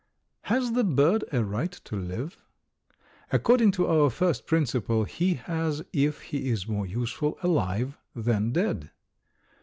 [0.45, 2.39] Has the bird a right to live?
[3.31, 8.89] According to our first principle he has if he is more useful alive than dead.